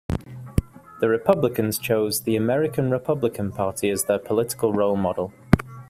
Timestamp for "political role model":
4.17-5.31